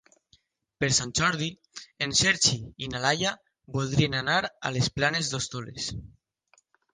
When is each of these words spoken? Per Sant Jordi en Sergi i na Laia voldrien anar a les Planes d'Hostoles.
Per 0.83 0.87
Sant 0.99 1.11
Jordi 1.19 1.49
en 2.05 2.13
Sergi 2.19 2.57
i 2.85 2.89
na 2.93 3.01
Laia 3.03 3.35
voldrien 3.77 4.17
anar 4.23 4.39
a 4.47 4.73
les 4.79 4.91
Planes 4.97 5.31
d'Hostoles. 5.35 5.93